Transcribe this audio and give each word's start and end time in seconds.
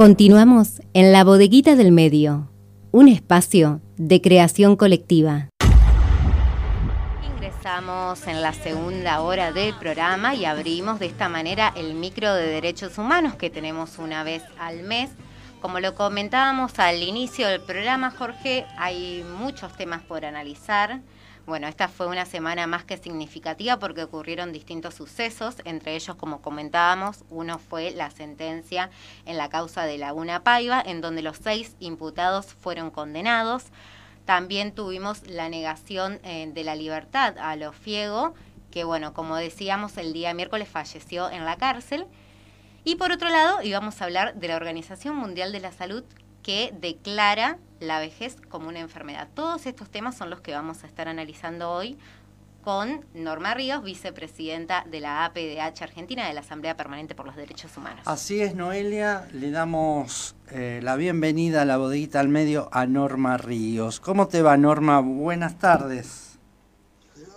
Continuamos 0.00 0.80
en 0.94 1.12
la 1.12 1.24
bodeguita 1.24 1.76
del 1.76 1.92
medio, 1.92 2.50
un 2.90 3.06
espacio 3.06 3.82
de 3.98 4.22
creación 4.22 4.74
colectiva. 4.74 5.50
Ingresamos 7.34 8.26
en 8.26 8.40
la 8.40 8.54
segunda 8.54 9.20
hora 9.20 9.52
del 9.52 9.74
programa 9.74 10.34
y 10.34 10.46
abrimos 10.46 11.00
de 11.00 11.04
esta 11.04 11.28
manera 11.28 11.74
el 11.76 11.92
micro 11.92 12.32
de 12.32 12.46
derechos 12.46 12.96
humanos 12.96 13.34
que 13.34 13.50
tenemos 13.50 13.98
una 13.98 14.24
vez 14.24 14.42
al 14.58 14.84
mes. 14.84 15.10
Como 15.60 15.80
lo 15.80 15.94
comentábamos 15.94 16.78
al 16.78 17.02
inicio 17.02 17.46
del 17.48 17.60
programa, 17.60 18.10
Jorge, 18.10 18.64
hay 18.78 19.22
muchos 19.38 19.76
temas 19.76 20.00
por 20.00 20.24
analizar. 20.24 21.02
Bueno, 21.50 21.66
esta 21.66 21.88
fue 21.88 22.06
una 22.06 22.26
semana 22.26 22.68
más 22.68 22.84
que 22.84 22.96
significativa 22.96 23.76
porque 23.80 24.04
ocurrieron 24.04 24.52
distintos 24.52 24.94
sucesos, 24.94 25.56
entre 25.64 25.96
ellos, 25.96 26.14
como 26.14 26.42
comentábamos, 26.42 27.24
uno 27.28 27.58
fue 27.58 27.90
la 27.90 28.12
sentencia 28.12 28.88
en 29.26 29.36
la 29.36 29.48
causa 29.48 29.82
de 29.82 29.98
Laguna 29.98 30.44
Paiva, 30.44 30.80
en 30.80 31.00
donde 31.00 31.22
los 31.22 31.38
seis 31.38 31.74
imputados 31.80 32.46
fueron 32.46 32.92
condenados. 32.92 33.64
También 34.26 34.72
tuvimos 34.76 35.26
la 35.26 35.48
negación 35.48 36.20
eh, 36.22 36.48
de 36.54 36.62
la 36.62 36.76
libertad 36.76 37.36
a 37.36 37.56
los 37.56 37.74
Fiego, 37.74 38.32
que 38.70 38.84
bueno, 38.84 39.12
como 39.12 39.34
decíamos, 39.34 39.96
el 39.96 40.12
día 40.12 40.32
miércoles 40.34 40.68
falleció 40.68 41.30
en 41.30 41.44
la 41.44 41.56
cárcel. 41.56 42.06
Y 42.84 42.94
por 42.94 43.10
otro 43.10 43.28
lado, 43.28 43.60
íbamos 43.60 44.00
a 44.00 44.04
hablar 44.04 44.36
de 44.36 44.46
la 44.46 44.54
Organización 44.54 45.16
Mundial 45.16 45.50
de 45.50 45.58
la 45.58 45.72
Salud, 45.72 46.04
que 46.44 46.72
declara 46.80 47.58
la 47.80 47.98
vejez 47.98 48.36
como 48.48 48.68
una 48.68 48.80
enfermedad. 48.80 49.28
Todos 49.34 49.66
estos 49.66 49.90
temas 49.90 50.16
son 50.16 50.30
los 50.30 50.40
que 50.40 50.52
vamos 50.52 50.84
a 50.84 50.86
estar 50.86 51.08
analizando 51.08 51.70
hoy 51.70 51.98
con 52.62 53.06
Norma 53.14 53.54
Ríos, 53.54 53.82
vicepresidenta 53.82 54.84
de 54.86 55.00
la 55.00 55.24
APDH 55.24 55.82
Argentina 55.82 56.28
de 56.28 56.34
la 56.34 56.40
Asamblea 56.40 56.76
Permanente 56.76 57.14
por 57.14 57.24
los 57.24 57.36
Derechos 57.36 57.74
Humanos. 57.76 58.02
Así 58.04 58.42
es, 58.42 58.54
Noelia, 58.54 59.26
le 59.32 59.50
damos 59.50 60.36
eh, 60.50 60.80
la 60.82 60.96
bienvenida 60.96 61.62
a 61.62 61.64
la 61.64 61.78
bodeguita 61.78 62.20
al 62.20 62.28
medio 62.28 62.68
a 62.72 62.84
Norma 62.86 63.38
Ríos. 63.38 63.98
¿Cómo 63.98 64.28
te 64.28 64.42
va, 64.42 64.58
Norma? 64.58 65.00
Buenas 65.00 65.58
tardes. 65.58 66.38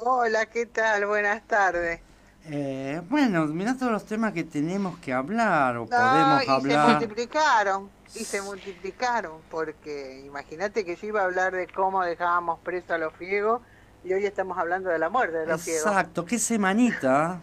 Hola, 0.02 0.48
¿qué 0.48 0.66
tal? 0.66 1.06
Buenas 1.06 1.48
tardes. 1.48 2.02
Eh, 2.46 3.02
bueno, 3.10 3.46
mira 3.48 3.76
todos 3.78 3.92
los 3.92 4.06
temas 4.06 4.34
que 4.34 4.44
tenemos 4.44 4.98
que 5.00 5.14
hablar 5.14 5.78
o 5.78 5.86
podemos 5.86 6.48
hablar. 6.50 6.88
Se 6.88 6.92
multiplicaron 6.94 7.90
y 8.16 8.26
se 8.26 8.42
multiplicaron, 8.42 9.40
porque 9.50 10.22
imagínate 10.26 10.84
que 10.84 10.96
yo 10.96 11.08
iba 11.08 11.22
a 11.22 11.26
hablar 11.26 11.54
de 11.54 11.68
cómo 11.68 12.04
dejábamos 12.04 12.60
preso 12.60 12.94
a 12.94 12.98
los 12.98 13.14
fiegos 13.14 13.62
y 14.04 14.14
hoy 14.14 14.26
estamos 14.26 14.58
hablando 14.58 14.90
de 14.90 15.00
la 15.00 15.10
muerte 15.10 15.38
de 15.38 15.48
los 15.48 15.62
fiegos. 15.62 15.86
Exacto, 15.86 16.26
qué 16.26 16.38
semanita, 16.38 17.40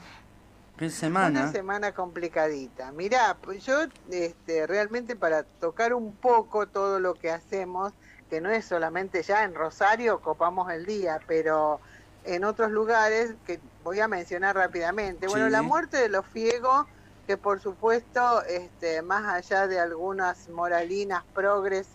qué 0.76 0.90
semana. 0.90 1.44
Una 1.44 1.52
semana 1.52 1.92
complicadita. 1.92 2.92
Mirá, 2.92 3.38
pues 3.40 3.64
yo 3.64 3.84
este, 4.10 4.66
realmente 4.66 5.16
para 5.16 5.44
tocar 5.44 5.94
un 5.94 6.12
poco 6.12 6.66
todo 6.66 7.00
lo 7.00 7.14
que 7.14 7.30
hacemos, 7.30 7.94
que 8.28 8.42
no 8.42 8.50
es 8.50 8.66
solamente 8.66 9.22
ya 9.22 9.44
en 9.44 9.54
Rosario 9.54 10.20
copamos 10.20 10.70
el 10.70 10.84
día, 10.84 11.20
pero 11.26 11.80
en 12.24 12.44
otros 12.44 12.70
lugares 12.70 13.34
que 13.46 13.60
voy 13.84 14.00
a 14.00 14.08
mencionar 14.08 14.56
rápidamente. 14.56 15.26
Bueno, 15.26 15.48
la 15.48 15.62
muerte 15.62 15.96
de 15.96 16.08
los 16.08 16.26
fiegos 16.26 16.86
que 17.30 17.36
por 17.36 17.60
supuesto, 17.60 18.42
este, 18.46 19.02
más 19.02 19.24
allá 19.24 19.68
de 19.68 19.78
algunas 19.78 20.48
moralinas 20.48 21.22
progres 21.32 21.86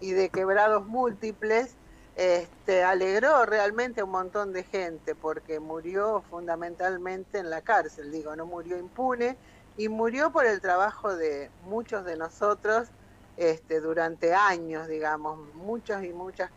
y 0.00 0.10
de 0.10 0.30
quebrados 0.30 0.84
múltiples, 0.84 1.76
este, 2.16 2.82
alegró 2.82 3.46
realmente 3.46 4.00
a 4.00 4.04
un 4.04 4.10
montón 4.10 4.52
de 4.52 4.64
gente 4.64 5.14
porque 5.14 5.60
murió 5.60 6.24
fundamentalmente 6.28 7.38
en 7.38 7.50
la 7.50 7.62
cárcel, 7.62 8.10
digo, 8.10 8.34
no 8.34 8.46
murió 8.46 8.78
impune 8.78 9.36
y 9.76 9.88
murió 9.88 10.32
por 10.32 10.44
el 10.44 10.60
trabajo 10.60 11.14
de 11.14 11.50
muchos 11.66 12.04
de 12.04 12.16
nosotros 12.16 12.88
este, 13.36 13.80
durante 13.80 14.34
años, 14.34 14.88
digamos, 14.88 15.38
muchos 15.54 16.02
y 16.02 16.12
muchas 16.12 16.50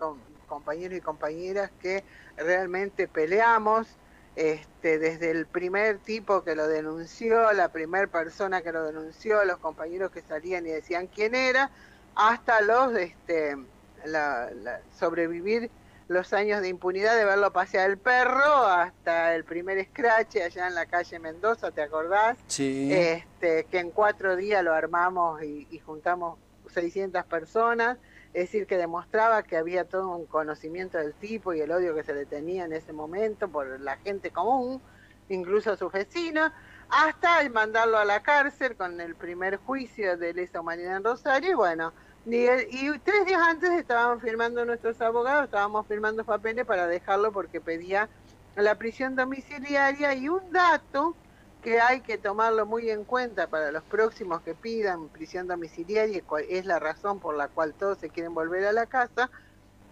compañeros 0.47 0.97
y 0.97 1.01
compañeras 1.01 1.69
que 1.79 2.03
realmente 2.35 3.07
peleamos 3.07 3.87
este, 4.35 4.97
desde 4.97 5.31
el 5.31 5.45
primer 5.45 5.99
tipo 5.99 6.43
que 6.43 6.55
lo 6.55 6.67
denunció, 6.67 7.51
la 7.53 7.69
primera 7.69 8.07
persona 8.07 8.61
que 8.61 8.71
lo 8.71 8.83
denunció, 8.83 9.43
los 9.45 9.57
compañeros 9.57 10.11
que 10.11 10.21
salían 10.21 10.65
y 10.65 10.71
decían 10.71 11.07
quién 11.07 11.35
era, 11.35 11.69
hasta 12.15 12.61
los 12.61 12.95
este, 12.95 13.57
sobrevivir 14.97 15.69
los 16.07 16.33
años 16.33 16.61
de 16.61 16.67
impunidad 16.67 17.15
de 17.15 17.25
verlo 17.25 17.53
pasear 17.53 17.89
el 17.89 17.97
perro, 17.97 18.65
hasta 18.65 19.35
el 19.35 19.45
primer 19.45 19.83
scratch 19.85 20.37
allá 20.37 20.67
en 20.67 20.75
la 20.75 20.85
calle 20.85 21.17
Mendoza, 21.19 21.71
¿te 21.71 21.81
acordás? 21.81 22.37
Sí. 22.47 22.91
Este, 22.91 23.65
que 23.65 23.79
en 23.79 23.91
cuatro 23.91 24.35
días 24.35 24.63
lo 24.63 24.73
armamos 24.73 25.41
y, 25.43 25.67
y 25.71 25.79
juntamos 25.79 26.37
600 26.73 27.23
personas 27.25 27.97
es 28.33 28.45
decir, 28.45 28.65
que 28.65 28.77
demostraba 28.77 29.43
que 29.43 29.57
había 29.57 29.85
todo 29.85 30.15
un 30.15 30.25
conocimiento 30.25 30.97
del 30.97 31.13
tipo 31.13 31.53
y 31.53 31.61
el 31.61 31.71
odio 31.71 31.93
que 31.93 32.03
se 32.03 32.13
le 32.13 32.25
tenía 32.25 32.65
en 32.65 32.73
ese 32.73 32.91
momento 32.91 33.47
por 33.47 33.79
la 33.79 33.97
gente 33.97 34.31
común, 34.31 34.81
incluso 35.29 35.71
a 35.71 35.77
sus 35.77 35.91
vecinos, 35.91 36.51
hasta 36.89 37.47
mandarlo 37.49 37.97
a 37.97 38.05
la 38.05 38.21
cárcel 38.21 38.75
con 38.75 38.99
el 38.99 39.15
primer 39.15 39.57
juicio 39.57 40.17
de 40.17 40.33
lesa 40.33 40.61
humanidad 40.61 40.97
en 40.97 41.03
Rosario, 41.03 41.51
y 41.51 41.53
bueno, 41.53 41.93
y, 42.25 42.37
y, 42.37 42.99
tres 43.03 43.25
días 43.25 43.41
antes 43.41 43.69
estaban 43.71 44.19
firmando 44.19 44.65
nuestros 44.65 44.99
abogados, 45.01 45.45
estábamos 45.45 45.85
firmando 45.87 46.23
papeles 46.23 46.65
para 46.65 46.87
dejarlo 46.87 47.31
porque 47.31 47.61
pedía 47.61 48.09
la 48.55 48.75
prisión 48.75 49.15
domiciliaria 49.15 50.13
y 50.13 50.29
un 50.29 50.51
dato 50.51 51.15
que 51.63 51.79
hay 51.79 52.01
que 52.01 52.17
tomarlo 52.17 52.65
muy 52.65 52.89
en 52.89 53.05
cuenta 53.05 53.47
para 53.47 53.71
los 53.71 53.83
próximos 53.83 54.41
que 54.41 54.53
pidan 54.53 55.07
prisión 55.07 55.47
domiciliaria, 55.47 56.21
es 56.49 56.65
la 56.65 56.77
razón 56.77 57.19
por 57.19 57.35
la 57.35 57.47
cual 57.47 57.73
todos 57.73 57.97
se 57.99 58.09
quieren 58.09 58.33
volver 58.33 58.65
a 58.65 58.73
la 58.73 58.85
casa, 58.85 59.31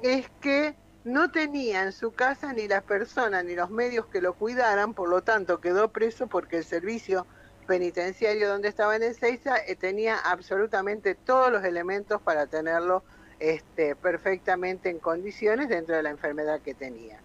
es 0.01 0.29
que 0.41 0.75
no 1.05 1.31
tenía 1.31 1.83
en 1.83 1.93
su 1.93 2.11
casa 2.11 2.53
ni 2.53 2.67
las 2.67 2.83
personas 2.83 3.45
ni 3.45 3.55
los 3.55 3.69
medios 3.69 4.05
que 4.07 4.21
lo 4.21 4.33
cuidaran, 4.33 4.93
por 4.93 5.09
lo 5.09 5.23
tanto 5.23 5.61
quedó 5.61 5.91
preso 5.91 6.27
porque 6.27 6.57
el 6.57 6.65
servicio 6.65 7.25
penitenciario 7.67 8.49
donde 8.49 8.67
estaba 8.67 8.95
en 8.97 9.03
Ezeiza 9.03 9.55
eh, 9.65 9.75
tenía 9.75 10.17
absolutamente 10.17 11.15
todos 11.15 11.51
los 11.51 11.63
elementos 11.63 12.21
para 12.21 12.47
tenerlo 12.47 13.03
este, 13.39 13.95
perfectamente 13.95 14.89
en 14.89 14.99
condiciones 14.99 15.69
dentro 15.69 15.95
de 15.95 16.03
la 16.03 16.09
enfermedad 16.09 16.59
que 16.59 16.73
tenía 16.73 17.21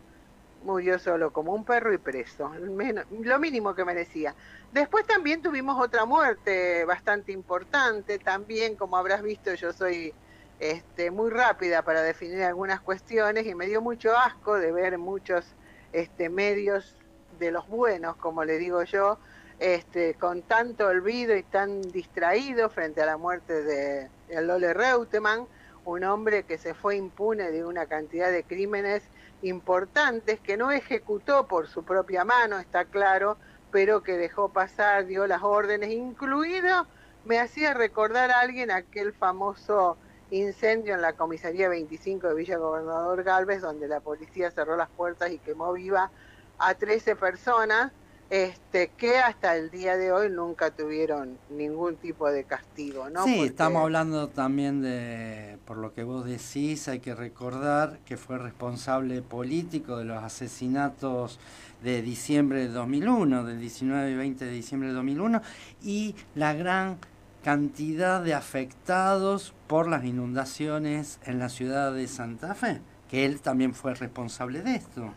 murió 0.66 0.98
solo 0.98 1.32
como 1.32 1.54
un 1.54 1.64
perro 1.64 1.92
y 1.94 1.98
preso, 1.98 2.52
lo 2.54 3.38
mínimo 3.38 3.74
que 3.74 3.84
merecía. 3.84 4.34
Después 4.72 5.06
también 5.06 5.40
tuvimos 5.40 5.80
otra 5.80 6.04
muerte 6.04 6.84
bastante 6.84 7.32
importante, 7.32 8.18
también 8.18 8.76
como 8.76 8.96
habrás 8.96 9.22
visto 9.22 9.54
yo 9.54 9.72
soy 9.72 10.12
este, 10.58 11.10
muy 11.10 11.30
rápida 11.30 11.82
para 11.82 12.02
definir 12.02 12.42
algunas 12.42 12.80
cuestiones 12.80 13.46
y 13.46 13.54
me 13.54 13.66
dio 13.66 13.80
mucho 13.80 14.16
asco 14.16 14.56
de 14.56 14.72
ver 14.72 14.98
muchos 14.98 15.46
este, 15.92 16.28
medios 16.28 16.96
de 17.38 17.52
los 17.52 17.68
buenos, 17.68 18.16
como 18.16 18.44
le 18.44 18.58
digo 18.58 18.82
yo, 18.82 19.18
este, 19.60 20.14
con 20.14 20.42
tanto 20.42 20.86
olvido 20.88 21.36
y 21.36 21.42
tan 21.42 21.80
distraído 21.80 22.68
frente 22.70 23.00
a 23.02 23.06
la 23.06 23.16
muerte 23.16 23.62
de, 23.62 24.10
de 24.28 24.42
Lole 24.42 24.74
Reutemann, 24.74 25.46
un 25.84 26.02
hombre 26.02 26.42
que 26.42 26.58
se 26.58 26.74
fue 26.74 26.96
impune 26.96 27.52
de 27.52 27.64
una 27.64 27.86
cantidad 27.86 28.32
de 28.32 28.42
crímenes 28.42 29.02
importantes 29.48 30.40
que 30.40 30.56
no 30.56 30.70
ejecutó 30.70 31.46
por 31.46 31.68
su 31.68 31.84
propia 31.84 32.24
mano, 32.24 32.58
está 32.58 32.84
claro, 32.84 33.36
pero 33.70 34.02
que 34.02 34.16
dejó 34.16 34.50
pasar, 34.50 35.06
dio 35.06 35.26
las 35.26 35.42
órdenes, 35.42 35.90
incluido, 35.90 36.86
me 37.24 37.38
hacía 37.38 37.74
recordar 37.74 38.30
a 38.30 38.40
alguien 38.40 38.70
aquel 38.70 39.12
famoso 39.12 39.96
incendio 40.30 40.94
en 40.94 41.02
la 41.02 41.12
comisaría 41.12 41.68
25 41.68 42.28
de 42.28 42.34
Villa 42.34 42.56
Gobernador 42.56 43.22
Galvez, 43.22 43.60
donde 43.60 43.88
la 43.88 44.00
policía 44.00 44.50
cerró 44.50 44.76
las 44.76 44.88
puertas 44.90 45.30
y 45.30 45.38
quemó 45.38 45.72
viva 45.72 46.10
a 46.58 46.74
13 46.74 47.16
personas 47.16 47.92
este, 48.28 48.88
que 48.96 49.18
hasta 49.18 49.56
el 49.56 49.70
día 49.70 49.96
de 49.96 50.10
hoy 50.10 50.30
nunca 50.30 50.72
tuvieron 50.72 51.38
ningún 51.50 51.96
tipo 51.96 52.28
de 52.28 52.44
castigo, 52.44 53.08
¿no? 53.08 53.24
Sí, 53.24 53.42
estamos 53.42 53.82
hablando 53.82 54.28
también 54.28 54.82
de, 54.82 55.58
por 55.64 55.76
lo 55.76 55.94
que 55.94 56.02
vos 56.02 56.24
decís, 56.24 56.88
hay 56.88 56.98
que 56.98 57.14
recordar 57.14 58.00
que 58.04 58.16
fue 58.16 58.38
responsable 58.38 59.22
político 59.22 59.96
de 59.96 60.06
los 60.06 60.22
asesinatos 60.22 61.38
de 61.84 62.02
diciembre 62.02 62.60
de 62.60 62.68
2001, 62.68 63.44
del 63.44 63.60
19 63.60 64.10
y 64.10 64.14
20 64.16 64.44
de 64.44 64.50
diciembre 64.50 64.88
de 64.88 64.94
2001, 64.94 65.42
y 65.82 66.16
la 66.34 66.52
gran 66.52 66.98
cantidad 67.44 68.22
de 68.22 68.34
afectados 68.34 69.54
por 69.68 69.86
las 69.86 70.04
inundaciones 70.04 71.20
en 71.26 71.38
la 71.38 71.48
ciudad 71.48 71.92
de 71.92 72.08
Santa 72.08 72.56
Fe, 72.56 72.80
que 73.08 73.24
él 73.24 73.40
también 73.40 73.72
fue 73.72 73.94
responsable 73.94 74.62
de 74.62 74.74
esto, 74.74 75.14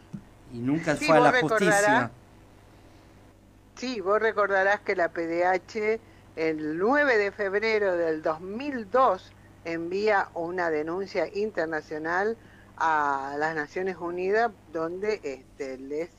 y 0.54 0.60
nunca 0.60 0.95
fue 0.95 1.18
a 1.18 1.22
la 1.22 1.42
justicia. 1.42 2.12
Sí, 3.80 4.02
vos 4.02 4.20
recordarás 4.20 4.81
que 4.81 4.94
la 4.94 5.08
PDH 5.08 6.02
el 6.36 6.78
9 6.78 7.18
de 7.18 7.31
febrero 7.31 7.96
del 7.96 8.22
2002 8.22 9.31
envía 9.64 10.28
una 10.34 10.70
denuncia 10.70 11.34
internacional 11.34 12.36
a 12.76 13.36
las 13.40 13.56
Naciones 13.56 13.96
Unidas 13.96 14.52
donde 14.74 15.22
este, 15.24 15.78
les 15.78 16.10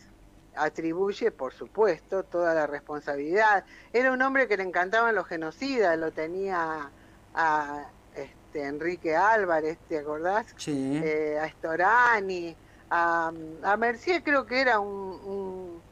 atribuye, 0.57 1.31
por 1.33 1.53
supuesto, 1.53 2.23
toda 2.23 2.55
la 2.55 2.67
responsabilidad. 2.67 3.67
Era 3.93 4.11
un 4.11 4.23
hombre 4.23 4.49
que 4.49 4.56
le 4.56 4.63
encantaban 4.63 5.15
los 5.15 5.27
genocidas, 5.27 5.99
lo 5.99 6.13
tenía 6.13 6.91
a 7.35 7.85
este, 8.15 8.65
Enrique 8.65 9.15
Álvarez, 9.15 9.77
¿te 9.87 9.99
acordás? 9.99 10.47
Sí. 10.56 10.99
Eh, 11.05 11.39
a 11.39 11.47
Storani, 11.51 12.56
a, 12.89 13.31
a 13.63 13.77
Mercier 13.77 14.23
creo 14.23 14.47
que 14.47 14.63
era 14.63 14.81
un, 14.81 15.83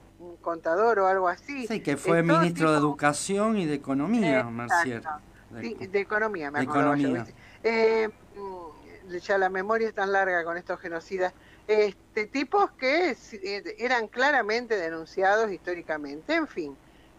contador 0.49 0.99
o 1.01 1.07
algo 1.07 1.29
así. 1.29 1.67
Sí, 1.67 1.81
que 1.81 1.99
fue 1.99 2.23
ministro 2.23 2.73
de 2.73 2.79
Educación 2.79 3.59
y 3.59 3.67
de 3.67 3.75
Economía, 3.75 4.45
Mercier. 4.45 5.03
De, 5.51 5.89
de, 5.89 6.01
Economía, 6.01 6.51
me 6.51 6.61
acuerdo. 6.61 6.95
Economía. 6.95 7.27
Eh, 7.63 8.09
mm, 8.37 9.17
ya 9.19 9.37
la 9.37 9.51
memoria 9.51 9.89
es 9.89 9.95
tan 9.95 10.11
larga 10.11 10.45
con 10.45 10.57
estos 10.57 10.81
genocidas. 10.81 11.35
Este, 11.67 12.27
tipos 12.27 12.71
que 12.73 13.11
eh, 13.11 13.75
eran 13.79 14.09
claramente 14.09 14.77
denunciados 14.77 15.53
históricamente. 15.53 16.35
En 16.35 16.49
fin, 16.49 16.75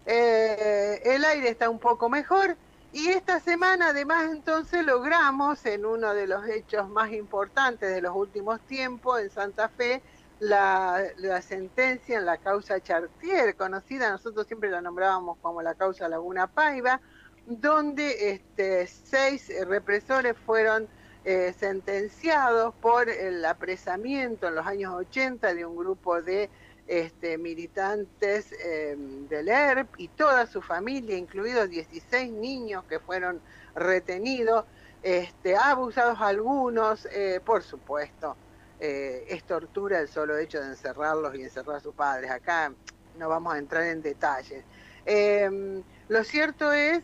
eh, 0.07 0.99
el 1.03 1.23
aire 1.23 1.49
está 1.49 1.69
un 1.69 1.79
poco 1.79 2.09
mejor 2.09 2.57
y 2.91 3.09
esta 3.09 3.39
semana 3.39 3.89
además 3.89 4.31
entonces 4.31 4.83
logramos 4.83 5.63
en 5.67 5.85
uno 5.85 6.15
de 6.15 6.25
los 6.25 6.47
hechos 6.47 6.89
más 6.89 7.11
importantes 7.11 7.93
de 7.93 8.01
los 8.01 8.15
últimos 8.15 8.59
tiempos 8.61 9.21
en 9.21 9.29
Santa 9.29 9.69
Fe 9.69 10.01
la, 10.39 11.41
sentencia 11.41 12.17
en 12.17 12.25
la 12.25 12.37
causa 12.37 12.79
Chartier, 12.81 13.55
conocida, 13.55 14.09
nosotros 14.11 14.47
siempre 14.47 14.69
la 14.69 14.81
nombrábamos 14.81 15.37
como 15.41 15.61
la 15.61 15.75
causa 15.75 16.07
Laguna 16.07 16.47
Paiva, 16.47 17.01
donde 17.45 18.31
este, 18.31 18.87
seis 18.87 19.51
represores 19.67 20.35
fueron 20.45 20.87
eh, 21.25 21.53
sentenciados 21.57 22.73
por 22.75 23.09
el 23.09 23.43
apresamiento 23.43 24.47
en 24.47 24.55
los 24.55 24.65
años 24.65 24.93
80 24.95 25.53
de 25.53 25.65
un 25.65 25.75
grupo 25.75 26.21
de 26.21 26.49
este, 26.87 27.37
militantes 27.37 28.51
em, 28.63 29.27
del 29.27 29.49
ERP 29.49 29.89
y 29.97 30.07
toda 30.07 30.47
su 30.47 30.61
familia, 30.61 31.17
incluidos 31.17 31.69
16 31.69 32.31
niños 32.31 32.83
que 32.85 32.99
fueron 32.99 33.41
retenidos, 33.75 34.65
este, 35.03 35.55
abusados 35.55 36.19
algunos, 36.19 37.05
eh, 37.11 37.41
por 37.45 37.63
supuesto. 37.63 38.35
Eh, 38.79 39.25
es 39.27 39.43
tortura 39.43 39.99
el 39.99 40.07
solo 40.07 40.37
hecho 40.37 40.59
de 40.61 40.67
encerrarlos 40.67 41.35
y 41.35 41.43
encerrar 41.43 41.77
a 41.77 41.79
sus 41.79 41.93
padres. 41.93 42.31
Acá 42.31 42.71
no 43.17 43.29
vamos 43.29 43.53
a 43.53 43.57
entrar 43.57 43.83
en 43.83 44.01
detalles. 44.01 44.63
Em, 45.05 45.83
lo 46.07 46.23
cierto 46.23 46.71
es 46.71 47.03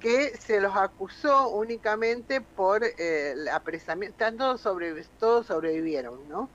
que 0.00 0.36
se 0.36 0.60
los 0.60 0.76
acusó 0.76 1.48
únicamente 1.48 2.40
por 2.40 2.84
eh, 2.84 3.32
el 3.32 3.48
apresamiento, 3.48 4.32
todos, 4.36 4.60
sobre, 4.60 4.94
todos 5.18 5.46
sobrevivieron, 5.46 6.28
¿no? 6.28 6.48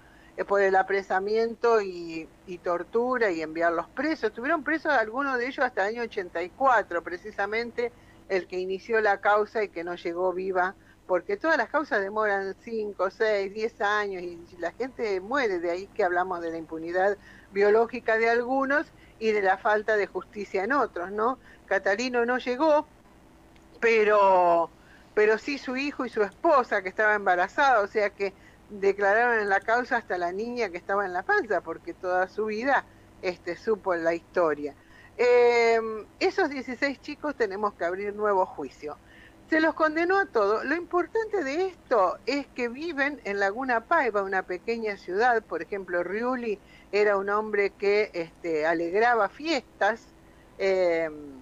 por 0.45 0.61
el 0.61 0.75
apresamiento 0.75 1.81
y, 1.81 2.27
tortura 2.63 3.31
y 3.31 3.41
enviarlos 3.41 3.87
presos. 3.89 4.29
Estuvieron 4.29 4.63
presos 4.63 4.91
algunos 4.91 5.37
de 5.37 5.47
ellos 5.47 5.59
hasta 5.59 5.87
el 5.87 5.95
año 5.95 6.03
84, 6.03 7.03
precisamente 7.03 7.91
el 8.29 8.47
que 8.47 8.59
inició 8.59 9.01
la 9.01 9.19
causa 9.19 9.63
y 9.63 9.69
que 9.69 9.83
no 9.83 9.95
llegó 9.95 10.33
viva, 10.33 10.75
porque 11.07 11.37
todas 11.37 11.57
las 11.57 11.69
causas 11.69 12.01
demoran 12.01 12.55
5, 12.63 13.09
6, 13.09 13.53
10 13.53 13.81
años 13.81 14.23
y 14.23 14.39
la 14.59 14.71
gente 14.71 15.19
muere, 15.19 15.59
de 15.59 15.71
ahí 15.71 15.87
que 15.87 16.03
hablamos 16.03 16.41
de 16.41 16.51
la 16.51 16.57
impunidad 16.57 17.17
biológica 17.51 18.17
de 18.17 18.29
algunos 18.29 18.87
y 19.19 19.31
de 19.31 19.41
la 19.41 19.57
falta 19.57 19.97
de 19.97 20.07
justicia 20.07 20.63
en 20.63 20.71
otros, 20.71 21.11
¿no? 21.11 21.37
Catalino 21.67 22.25
no 22.25 22.37
llegó, 22.37 22.87
pero, 23.79 24.69
pero 25.13 25.37
sí 25.37 25.57
su 25.57 25.75
hijo 25.77 26.05
y 26.05 26.09
su 26.09 26.23
esposa 26.23 26.81
que 26.81 26.89
estaba 26.89 27.15
embarazada, 27.15 27.81
o 27.81 27.87
sea 27.87 28.09
que 28.11 28.33
declararon 28.69 29.39
en 29.39 29.49
la 29.49 29.59
causa 29.59 29.97
hasta 29.97 30.17
la 30.17 30.31
niña 30.31 30.69
que 30.69 30.77
estaba 30.77 31.05
en 31.05 31.13
la 31.13 31.23
panza, 31.23 31.61
porque 31.61 31.93
toda 31.93 32.27
su 32.29 32.45
vida 32.45 32.85
este, 33.21 33.57
supo 33.57 33.95
la 33.95 34.13
historia. 34.13 34.73
Em, 35.17 36.05
esos 36.19 36.49
16 36.49 37.01
chicos 37.01 37.35
tenemos 37.35 37.73
que 37.73 37.85
abrir 37.85 38.15
nuevo 38.15 38.45
juicio. 38.45 38.97
Se 39.51 39.59
los 39.59 39.73
condenó 39.73 40.17
a 40.17 40.27
todos. 40.27 40.63
Lo 40.63 40.77
importante 40.77 41.43
de 41.43 41.65
esto 41.65 42.17
es 42.25 42.47
que 42.55 42.69
viven 42.69 43.19
en 43.25 43.37
Laguna 43.37 43.81
Paiva, 43.81 44.23
una 44.23 44.43
pequeña 44.43 44.95
ciudad. 44.95 45.43
Por 45.43 45.61
ejemplo, 45.61 46.03
Riuli 46.03 46.57
era 46.93 47.17
un 47.17 47.29
hombre 47.29 47.71
que 47.71 48.11
este, 48.13 48.65
alegraba 48.65 49.27
fiestas. 49.27 50.07
Em, 50.57 51.33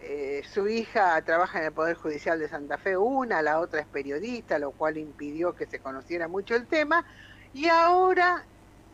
eh, 0.00 0.42
su 0.52 0.66
hija 0.66 1.22
trabaja 1.22 1.60
en 1.60 1.66
el 1.66 1.72
Poder 1.72 1.94
Judicial 1.94 2.40
de 2.40 2.48
Santa 2.48 2.78
Fe, 2.78 2.96
una, 2.96 3.42
la 3.42 3.60
otra 3.60 3.82
es 3.82 3.86
periodista, 3.86 4.58
lo 4.58 4.72
cual 4.72 4.98
impidió 4.98 5.54
que 5.54 5.66
se 5.66 5.78
conociera 5.78 6.26
mucho 6.26 6.56
el 6.56 6.66
tema. 6.66 7.06
Y 7.52 7.68
ahora 7.68 8.44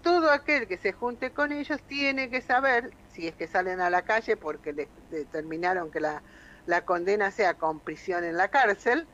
todo 0.02 0.30
aquel 0.30 0.66
que 0.66 0.76
se 0.76 0.92
junte 0.92 1.30
con 1.30 1.52
ellos 1.52 1.80
tiene 1.86 2.28
que 2.28 2.42
saber, 2.42 2.90
si 3.14 3.28
es 3.28 3.34
que 3.34 3.46
salen 3.46 3.80
a 3.80 3.88
la 3.88 4.02
calle 4.02 4.36
porque 4.36 4.74
determinaron 5.10 5.90
que 5.90 6.00
la, 6.00 6.22
la 6.66 6.84
condena 6.84 7.30
sea 7.30 7.54
con 7.54 7.80
prisión 7.80 8.24
en 8.24 8.36
la 8.36 8.48
cárcel, 8.48 9.06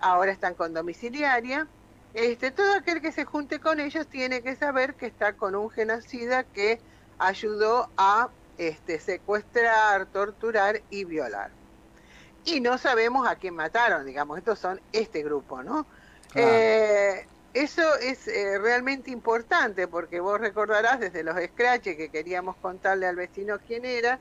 ahora 0.00 0.32
están 0.32 0.54
con 0.54 0.74
domiciliaria, 0.74 1.66
este, 2.14 2.50
todo 2.50 2.74
aquel 2.74 3.00
que 3.00 3.12
se 3.12 3.24
junte 3.24 3.60
con 3.60 3.78
ellos 3.78 4.06
tiene 4.06 4.42
que 4.42 4.56
saber 4.56 4.94
que 4.94 5.06
está 5.06 5.34
con 5.34 5.54
un 5.54 5.70
genocida 5.70 6.42
que 6.42 6.80
ayudó 7.18 7.88
a 7.96 8.30
este, 8.58 8.98
secuestrar, 8.98 10.06
torturar 10.06 10.82
y 10.90 11.04
violar. 11.04 11.50
Y 12.44 12.60
no 12.60 12.78
sabemos 12.78 13.28
a 13.28 13.36
quién 13.36 13.54
mataron, 13.54 14.04
digamos, 14.04 14.38
estos 14.38 14.58
son 14.58 14.80
este 14.92 15.22
grupo, 15.22 15.62
¿no? 15.62 15.86
Eh, 16.34 17.26
eso 17.52 17.96
es 17.96 18.28
eh, 18.28 18.58
realmente 18.58 19.10
importante 19.10 19.88
porque 19.88 20.20
vos 20.20 20.40
recordarás 20.40 21.00
desde 21.00 21.24
los 21.24 21.36
scratches 21.36 21.96
que 21.96 22.08
queríamos 22.08 22.56
contarle 22.56 23.06
al 23.06 23.16
vecino 23.16 23.58
quién 23.66 23.84
era. 23.84 24.18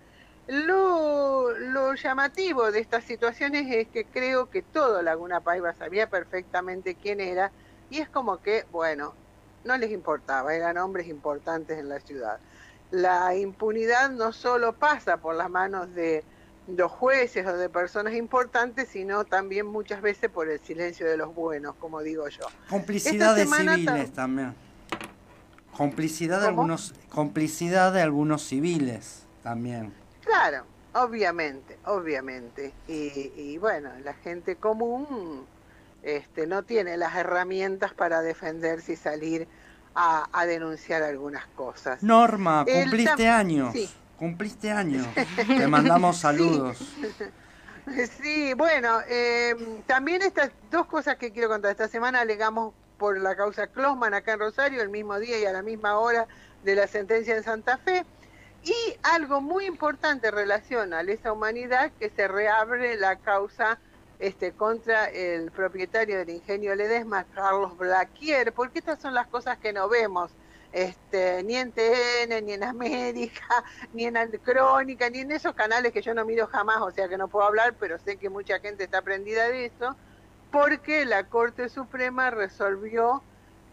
Lo, 0.50 1.52
lo 1.58 1.94
llamativo 1.94 2.72
de 2.72 2.80
estas 2.80 3.04
situaciones 3.04 3.68
es 3.70 3.88
que 3.88 4.04
creo 4.06 4.50
que 4.50 4.62
todo 4.62 5.02
Laguna 5.02 5.40
Paiva 5.40 5.74
sabía 5.74 6.10
perfectamente 6.10 6.96
quién 6.96 7.22
era 7.22 7.52
y 7.90 8.00
es 8.00 8.10
como 8.10 8.42
que, 8.42 8.66
bueno, 8.72 9.14
no 9.64 9.78
les 9.78 9.92
importaba, 9.92 10.54
eran 10.54 10.78
hombres 10.78 11.08
importantes 11.08 11.78
en 11.78 11.88
la 11.88 12.00
ciudad 12.00 12.40
la 12.92 13.36
impunidad 13.36 14.10
no 14.10 14.32
solo 14.32 14.74
pasa 14.74 15.18
por 15.18 15.36
las 15.36 15.50
manos 15.50 15.94
de 15.94 16.24
los 16.68 16.92
jueces 16.92 17.46
o 17.48 17.58
de 17.58 17.70
personas 17.70 18.14
importantes, 18.14 18.90
sino 18.90 19.26
también 19.26 19.66
muchas 19.66 20.02
veces 20.02 20.30
por 20.30 20.50
el 20.50 20.60
silencio 20.60 21.08
de 21.08 21.18
los 21.18 21.34
buenos, 21.34 21.76
como 21.76 22.02
digo 22.02 22.28
yo. 22.30 22.46
Complicidad 22.70 23.36
de 23.36 23.46
civiles 23.46 24.12
también. 24.14 24.54
Complicidad 25.76 26.42
de 26.42 26.48
algunos, 26.48 26.94
complicidad 27.10 27.94
de 27.94 28.02
algunos 28.02 28.44
civiles 28.44 29.24
también. 29.44 29.94
Claro, 30.30 30.64
obviamente, 30.94 31.80
obviamente. 31.86 32.72
Y, 32.88 33.32
y 33.36 33.58
bueno, 33.58 33.90
la 34.04 34.14
gente 34.14 34.58
común 34.58 35.48
este, 36.04 36.46
no 36.46 36.64
tiene 36.64 36.98
las 36.98 37.16
herramientas 37.16 37.94
para 37.96 38.22
defenderse 38.22 38.94
y 38.94 38.96
salir 38.96 39.48
a, 39.96 40.46
denunciar 40.46 41.02
algunas 41.04 41.46
cosas. 41.48 42.04
Norma, 42.04 42.64
cumpliste 42.64 43.28
años. 43.28 43.76
Cumpliste 44.18 44.72
años. 44.72 45.06
Te 45.48 45.68
mandamos 45.68 46.18
saludos. 46.18 46.78
Sí, 48.22 48.54
bueno, 48.54 49.00
eh, 49.10 49.56
también 49.88 50.22
estas 50.22 50.52
dos 50.70 50.86
cosas 50.86 51.18
que 51.18 51.32
quiero 51.32 51.50
contar. 51.50 51.72
Esta 51.72 51.88
semana 51.88 52.22
alegamos 52.22 52.74
por 53.00 53.20
la 53.20 53.36
causa 53.36 53.68
Closman 53.68 54.14
acá 54.14 54.34
en 54.34 54.40
Rosario, 54.40 54.82
el 54.84 54.90
mismo 54.90 55.18
día 55.18 55.40
y 55.40 55.46
a 55.46 55.52
la 55.52 55.64
misma 55.64 55.98
hora 55.98 56.28
de 56.64 56.76
la 56.76 56.86
sentencia 56.88 57.36
en 57.36 57.44
Santa 57.44 57.78
Fe. 57.78 58.06
Y 58.64 58.74
algo 59.04 59.42
muy 59.42 59.66
importante 59.66 60.28
en 60.28 60.34
relación 60.34 60.94
a 60.94 61.02
esa 61.02 61.32
humanidad, 61.32 61.92
que 62.00 62.10
se 62.10 62.28
reabre 62.28 62.98
la 62.98 63.16
causa 63.18 63.80
este, 64.20 64.52
contra 64.52 65.06
el 65.06 65.52
propietario 65.52 66.18
del 66.18 66.30
ingenio 66.30 66.76
Ledesma, 66.76 67.24
Carlos 67.34 67.78
Blaquier, 67.78 68.54
porque 68.54 68.80
estas 68.80 69.00
son 69.00 69.14
las 69.14 69.28
cosas 69.28 69.58
que 69.60 69.72
no 69.72 69.88
vemos. 69.88 70.32
Este, 70.72 71.42
ni 71.44 71.56
en 71.56 71.72
TN, 71.72 72.46
ni 72.46 72.54
en 72.54 72.64
América, 72.64 73.64
ni 73.94 74.06
en 74.06 74.16
Crónica, 74.44 75.10
ni 75.10 75.20
en 75.20 75.32
esos 75.32 75.56
canales 75.56 75.92
que 75.92 76.02
yo 76.02 76.14
no 76.14 76.26
miro 76.26 76.46
jamás, 76.46 76.78
o 76.82 76.92
sea 76.92 77.08
que 77.08 77.18
no 77.18 77.28
puedo 77.28 77.48
hablar, 77.48 77.76
pero 77.80 77.98
sé 77.98 78.18
que 78.18 78.30
mucha 78.30 78.60
gente 78.60 78.84
está 78.84 79.02
prendida 79.02 79.48
de 79.48 79.66
eso, 79.66 79.96
porque 80.52 81.06
la 81.06 81.24
Corte 81.28 81.70
Suprema 81.70 82.30
resolvió 82.30 83.24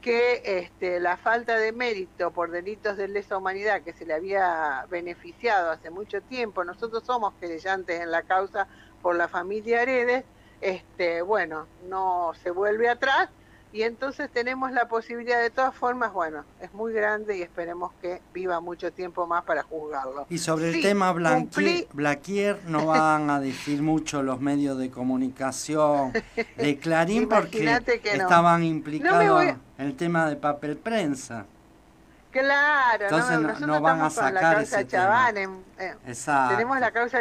que 0.06 0.40
este, 0.44 1.00
la 1.00 1.16
falta 1.16 1.58
de 1.58 1.72
mérito 1.72 2.30
por 2.30 2.52
delitos 2.52 2.96
de 2.96 3.08
lesa 3.08 3.36
humanidad 3.36 3.82
que 3.82 3.92
se 3.92 4.06
le 4.06 4.14
había 4.14 4.86
beneficiado 4.88 5.72
hace 5.72 5.90
mucho 5.90 6.20
tiempo, 6.20 6.62
nosotros 6.62 7.02
somos 7.04 7.34
querellantes 7.40 8.00
en 8.00 8.12
la 8.12 8.22
causa 8.22 8.68
por 9.02 9.16
la 9.16 9.26
familia 9.26 9.82
Heredes, 9.82 10.24
este, 10.60 11.22
bueno, 11.22 11.66
no 11.88 12.30
se 12.40 12.52
vuelve 12.52 12.88
atrás 12.88 13.30
y 13.76 13.82
entonces 13.82 14.30
tenemos 14.30 14.72
la 14.72 14.88
posibilidad 14.88 15.38
de 15.42 15.50
todas 15.50 15.74
formas, 15.74 16.10
bueno, 16.10 16.46
es 16.62 16.72
muy 16.72 16.94
grande 16.94 17.36
y 17.36 17.42
esperemos 17.42 17.92
que 18.00 18.22
viva 18.32 18.58
mucho 18.58 18.90
tiempo 18.90 19.26
más 19.26 19.44
para 19.44 19.62
juzgarlo. 19.64 20.26
Y 20.30 20.38
sobre 20.38 20.70
el 20.70 20.80
tema 20.80 21.12
Blaquier, 21.12 22.58
no 22.64 22.86
van 22.86 23.28
a 23.28 23.38
decir 23.38 23.82
mucho 23.82 24.22
los 24.22 24.40
medios 24.40 24.78
de 24.78 24.90
comunicación 24.90 26.14
de 26.56 26.78
Clarín 26.78 27.28
porque 27.28 27.70
estaban 28.02 28.64
implicados 28.64 29.44
en 29.44 29.86
el 29.86 29.94
tema 29.94 30.26
de 30.26 30.36
papel 30.36 30.78
prensa. 30.78 31.44
Claro, 32.30 33.04
entonces 33.04 33.60
no, 33.60 33.78
van 33.82 34.00
a 34.00 34.08
sacar 34.08 34.62
ese 34.62 34.86
tema. 34.86 35.30
Eh, 35.30 35.94
tenemos 36.48 36.80
la 36.80 36.90
causa 36.92 37.18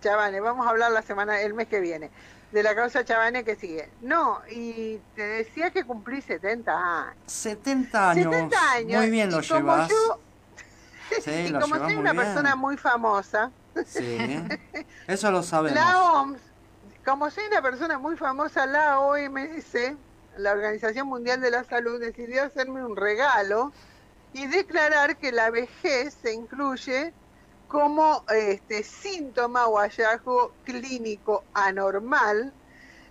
Chavane, 0.00 0.40
vamos 0.40 0.66
a 0.66 0.70
hablar 0.70 0.92
la 0.92 1.02
semana, 1.02 1.42
el 1.42 1.52
mes 1.52 1.68
que 1.68 1.80
viene, 1.80 2.10
de 2.52 2.62
la 2.62 2.74
causa 2.74 3.04
Chavane 3.04 3.44
que 3.44 3.56
sigue. 3.56 3.90
No, 4.00 4.40
y 4.50 4.98
te 5.14 5.22
decía 5.22 5.70
que 5.70 5.84
cumplí 5.84 6.22
70 6.22 6.72
años. 6.72 7.16
70 7.26 8.10
años. 8.10 8.24
70 8.32 8.72
años. 8.72 9.00
Muy 9.02 9.10
bien 9.10 9.30
lo 9.30 9.40
llevas. 9.40 9.90
sí, 11.22 11.30
y 11.48 11.52
como 11.52 11.76
soy 11.76 11.96
una 11.96 12.14
persona 12.14 12.56
muy 12.56 12.76
famosa. 12.76 13.50
Sí, 13.86 14.42
eso 15.06 15.30
lo 15.30 15.42
sabemos. 15.42 15.78
La 15.78 16.02
OMS, 16.02 16.40
como 17.04 17.30
soy 17.30 17.44
una 17.50 17.62
persona 17.62 17.98
muy 17.98 18.16
famosa, 18.16 18.66
la 18.66 19.00
OMS, 19.00 19.74
la 20.36 20.52
Organización 20.52 21.06
Mundial 21.06 21.40
de 21.40 21.50
la 21.50 21.64
Salud, 21.64 22.00
decidió 22.00 22.42
hacerme 22.44 22.84
un 22.84 22.96
regalo 22.96 23.72
y 24.32 24.46
declarar 24.46 25.16
que 25.16 25.32
la 25.32 25.50
vejez 25.50 26.16
se 26.22 26.32
incluye 26.32 27.12
como 27.68 28.24
este, 28.34 28.82
síntoma 28.82 29.66
o 29.68 29.78
hallazgo 29.78 30.52
clínico 30.64 31.44
anormal 31.52 32.52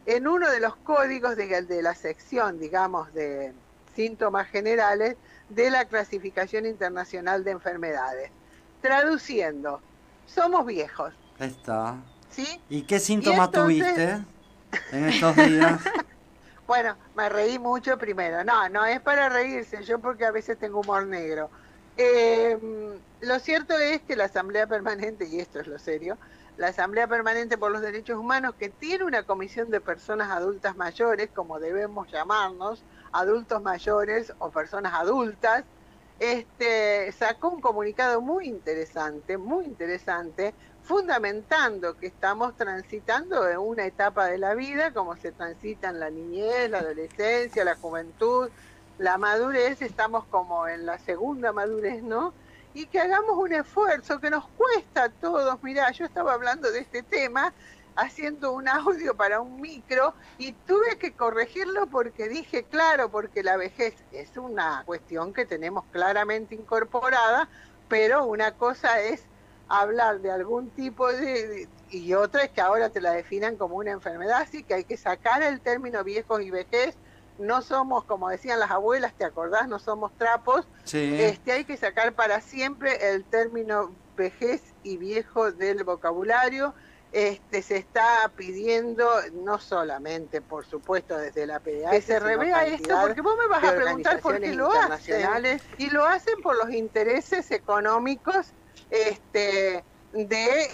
en 0.07 0.27
uno 0.27 0.49
de 0.49 0.59
los 0.59 0.75
códigos 0.77 1.35
de, 1.35 1.61
de 1.61 1.81
la 1.81 1.93
sección, 1.93 2.59
digamos, 2.59 3.13
de 3.13 3.53
síntomas 3.95 4.47
generales 4.47 5.15
de 5.49 5.69
la 5.69 5.85
clasificación 5.85 6.65
internacional 6.65 7.43
de 7.43 7.51
enfermedades. 7.51 8.31
Traduciendo, 8.81 9.81
somos 10.25 10.65
viejos. 10.65 11.13
Está. 11.39 11.95
¿Sí? 12.29 12.61
¿Y 12.69 12.83
qué 12.83 12.99
síntomas 12.99 13.51
tuviste 13.51 14.23
en 14.91 15.05
estos 15.05 15.35
días? 15.35 15.81
bueno, 16.67 16.95
me 17.15 17.29
reí 17.29 17.59
mucho 17.59 17.97
primero. 17.97 18.43
No, 18.43 18.69
no 18.69 18.85
es 18.85 18.99
para 19.01 19.29
reírse, 19.29 19.83
yo 19.83 19.99
porque 19.99 20.25
a 20.25 20.31
veces 20.31 20.57
tengo 20.57 20.81
humor 20.81 21.05
negro. 21.05 21.49
Eh, 21.97 22.57
lo 23.21 23.39
cierto 23.39 23.77
es 23.77 24.01
que 24.03 24.15
la 24.15 24.25
Asamblea 24.25 24.67
Permanente, 24.67 25.27
y 25.27 25.39
esto 25.39 25.59
es 25.59 25.67
lo 25.67 25.79
serio, 25.79 26.17
la 26.55 26.67
Asamblea 26.67 27.07
Permanente 27.07 27.57
por 27.57 27.71
los 27.71 27.81
Derechos 27.81 28.17
Humanos, 28.17 28.55
que 28.55 28.69
tiene 28.69 29.03
una 29.03 29.23
comisión 29.23 29.71
de 29.71 29.81
personas 29.81 30.29
adultas 30.29 30.75
mayores, 30.75 31.29
como 31.33 31.59
debemos 31.59 32.11
llamarnos, 32.11 32.83
adultos 33.11 33.61
mayores 33.63 34.33
o 34.39 34.51
personas 34.51 34.93
adultas, 34.93 35.65
este, 36.19 37.11
sacó 37.11 37.49
un 37.49 37.61
comunicado 37.61 38.21
muy 38.21 38.47
interesante, 38.47 39.37
muy 39.37 39.65
interesante, 39.65 40.55
fundamentando 40.81 41.97
que 41.97 42.07
estamos 42.07 42.55
transitando 42.55 43.47
en 43.49 43.57
una 43.57 43.85
etapa 43.85 44.27
de 44.27 44.37
la 44.37 44.55
vida, 44.55 44.93
como 44.93 45.15
se 45.17 45.31
transita 45.31 45.89
en 45.89 45.99
la 45.99 46.09
niñez, 46.09 46.69
la 46.69 46.79
adolescencia, 46.79 47.65
la 47.65 47.75
juventud, 47.75 48.49
la 48.97 49.17
madurez, 49.17 49.81
estamos 49.81 50.25
como 50.25 50.67
en 50.67 50.85
la 50.85 50.97
segunda 50.99 51.51
madurez, 51.51 52.01
¿no? 52.01 52.33
Y 52.73 52.87
que 52.87 52.99
hagamos 52.99 53.37
un 53.37 53.53
esfuerzo 53.53 54.19
que 54.19 54.29
nos 54.29 54.47
cuesta 54.49 55.05
a 55.05 55.09
todos. 55.09 55.61
Mirá, 55.63 55.91
yo 55.91 56.05
estaba 56.05 56.33
hablando 56.33 56.71
de 56.71 56.79
este 56.79 57.03
tema 57.03 57.53
haciendo 57.95 58.51
un 58.51 58.67
audio 58.67 59.15
para 59.15 59.41
un 59.41 59.59
micro 59.59 60.13
y 60.37 60.51
tuve 60.51 60.97
que 60.97 61.13
corregirlo 61.13 61.87
porque 61.87 62.29
dije, 62.29 62.63
claro, 62.63 63.09
porque 63.09 63.43
la 63.43 63.57
vejez 63.57 63.95
es 64.11 64.37
una 64.37 64.83
cuestión 64.85 65.33
que 65.33 65.45
tenemos 65.45 65.83
claramente 65.91 66.53
incorporada, 66.53 67.49
pero 67.89 68.25
una 68.25 68.51
cosa 68.51 69.01
es 69.01 69.23
hablar 69.67 70.21
de 70.21 70.31
algún 70.31 70.69
tipo 70.69 71.11
de, 71.11 71.67
y 71.89 72.13
otra 72.13 72.43
es 72.43 72.51
que 72.51 72.61
ahora 72.61 72.89
te 72.89 73.01
la 73.01 73.11
definan 73.11 73.57
como 73.57 73.77
una 73.77 73.91
enfermedad, 73.91 74.41
así 74.41 74.63
que 74.63 74.75
hay 74.75 74.83
que 74.83 74.95
sacar 74.95 75.41
el 75.41 75.59
término 75.59 76.03
viejos 76.03 76.41
y 76.41 76.51
vejez 76.51 76.95
no 77.39 77.61
somos, 77.61 78.03
como 78.03 78.29
decían 78.29 78.59
las 78.59 78.71
abuelas, 78.71 79.13
¿te 79.13 79.25
acordás? 79.25 79.67
No 79.67 79.79
somos 79.79 80.11
trapos. 80.17 80.67
Este, 80.91 81.51
hay 81.51 81.65
que 81.65 81.77
sacar 81.77 82.13
para 82.13 82.41
siempre 82.41 83.13
el 83.13 83.23
término 83.23 83.91
vejez 84.15 84.61
y 84.83 84.97
viejo 84.97 85.51
del 85.51 85.83
vocabulario. 85.83 86.73
Este, 87.11 87.61
se 87.61 87.77
está 87.77 88.29
pidiendo, 88.35 89.09
no 89.33 89.59
solamente, 89.59 90.41
por 90.41 90.65
supuesto, 90.65 91.17
desde 91.17 91.47
la 91.47 91.59
PDA, 91.59 91.91
que 91.91 92.01
se 92.01 92.19
revea 92.19 92.65
esto, 92.65 92.95
porque 93.01 93.21
vos 93.21 93.37
me 93.37 93.47
vas 93.47 93.63
a 93.63 93.75
preguntar 93.75 94.19
por 94.19 94.39
qué 94.39 94.53
lo 94.53 94.71
hacen. 94.71 95.61
Y 95.77 95.89
lo 95.89 96.05
hacen 96.05 96.41
por 96.41 96.57
los 96.57 96.71
intereses 96.71 97.49
económicos 97.51 98.51
este, 98.89 99.83
de... 100.13 100.69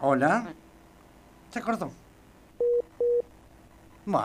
Hola. 0.00 0.54
Se 1.50 1.60
cortó. 1.60 1.90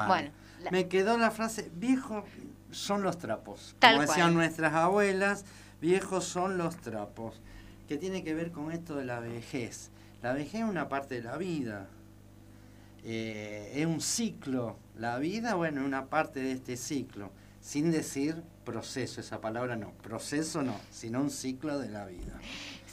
Bueno, 0.07 0.31
me 0.71 0.87
quedó 0.87 1.17
la 1.17 1.31
frase, 1.31 1.69
viejos 1.75 2.23
son 2.71 3.03
los 3.03 3.17
trapos. 3.17 3.75
Como 3.79 4.01
decían 4.01 4.33
nuestras 4.33 4.73
abuelas, 4.73 5.45
viejos 5.81 6.25
son 6.25 6.57
los 6.57 6.77
trapos. 6.77 7.41
Que 7.87 7.97
tiene 7.97 8.23
que 8.23 8.33
ver 8.33 8.51
con 8.51 8.71
esto 8.71 8.95
de 8.95 9.05
la 9.05 9.19
vejez. 9.19 9.91
La 10.21 10.33
vejez 10.33 10.61
es 10.61 10.69
una 10.69 10.87
parte 10.87 11.15
de 11.15 11.21
la 11.21 11.37
vida. 11.37 11.87
Eh, 13.03 13.73
es 13.75 13.85
un 13.85 13.99
ciclo. 13.99 14.77
La 14.97 15.17
vida, 15.19 15.55
bueno, 15.55 15.81
es 15.81 15.87
una 15.87 16.05
parte 16.05 16.39
de 16.39 16.53
este 16.53 16.77
ciclo. 16.77 17.31
Sin 17.59 17.91
decir 17.91 18.41
proceso, 18.63 19.19
esa 19.21 19.41
palabra 19.41 19.75
no. 19.75 19.91
Proceso 20.01 20.63
no, 20.63 20.75
sino 20.91 21.21
un 21.21 21.29
ciclo 21.29 21.79
de 21.79 21.89
la 21.89 22.05
vida. 22.05 22.39